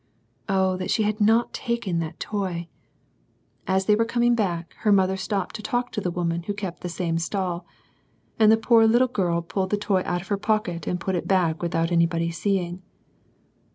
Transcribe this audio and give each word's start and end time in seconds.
Oh, 0.49 0.77
that 0.77 0.89
she 0.89 1.03
had 1.03 1.21
not 1.21 1.53
taken 1.53 1.99
that 1.99 2.19
toy 2.19 2.67
1 3.67 3.67
As 3.75 3.85
they 3.85 3.93
were 3.95 4.03
com\ii^ 4.03 4.35
\i^ck^ 4.35 4.39
her 4.47 4.49
LITTLE 4.49 4.65
THINGS. 4.65 4.83
I09 4.83 4.93
mother 4.95 5.17
stopped 5.17 5.55
to 5.57 5.61
talk 5.61 5.91
to 5.91 6.01
the 6.01 6.09
woman 6.09 6.41
who 6.41 6.55
kept 6.55 6.81
the 6.81 6.89
same 6.89 7.19
stall, 7.19 7.67
and 8.39 8.51
the 8.51 8.57
poor 8.57 8.87
little 8.87 9.07
girl 9.07 9.43
pulled 9.43 9.69
the 9.69 9.77
toy 9.77 10.01
out 10.03 10.21
of 10.23 10.29
her 10.29 10.37
pocket 10.37 10.87
and 10.87 10.99
put 10.99 11.13
it 11.13 11.27
back 11.27 11.61
without 11.61 11.91
anybody 11.91 12.31
seeing. 12.31 12.81